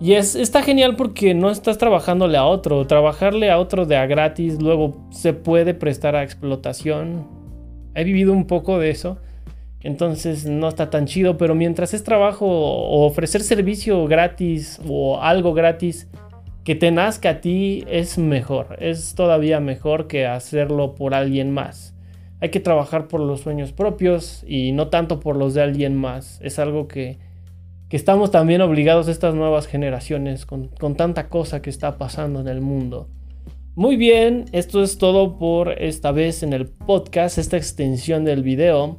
[0.00, 2.88] Y es, está genial porque no estás trabajándole a otro.
[2.88, 7.28] Trabajarle a otro de a gratis luego se puede prestar a explotación.
[7.94, 9.18] He vivido un poco de eso.
[9.78, 11.36] Entonces no está tan chido.
[11.36, 16.08] Pero mientras es trabajo o ofrecer servicio gratis o algo gratis
[16.68, 21.94] que te nazca a ti es mejor, es todavía mejor que hacerlo por alguien más.
[22.42, 26.38] Hay que trabajar por los sueños propios y no tanto por los de alguien más.
[26.42, 27.16] Es algo que,
[27.88, 32.38] que estamos también obligados a estas nuevas generaciones con, con tanta cosa que está pasando
[32.40, 33.08] en el mundo.
[33.74, 38.98] Muy bien, esto es todo por esta vez en el podcast, esta extensión del video.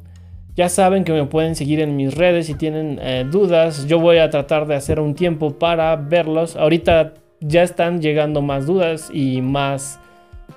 [0.56, 3.86] Ya saben que me pueden seguir en mis redes si tienen eh, dudas.
[3.86, 6.56] Yo voy a tratar de hacer un tiempo para verlos.
[6.56, 9.98] Ahorita ya están llegando más dudas y más,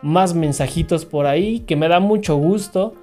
[0.01, 2.93] más mensajitos por ahí que me da mucho gusto.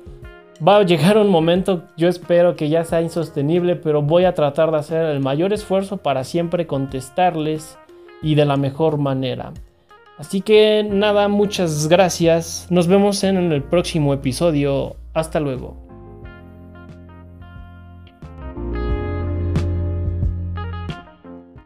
[0.66, 4.70] Va a llegar un momento, yo espero que ya sea insostenible, pero voy a tratar
[4.70, 7.78] de hacer el mayor esfuerzo para siempre contestarles
[8.22, 9.55] y de la mejor manera.
[10.18, 12.66] Así que nada, muchas gracias.
[12.68, 14.97] Nos vemos en el próximo episodio.
[15.14, 15.89] Hasta luego.